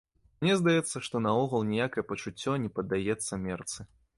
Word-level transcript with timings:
Мне 0.43 0.53
здаецца, 0.61 1.01
што 1.07 1.21
наогул 1.27 1.67
ніякае 1.73 2.03
пачуццё 2.13 2.57
не 2.65 2.73
паддаецца 2.79 3.41
мерцы. 3.45 3.81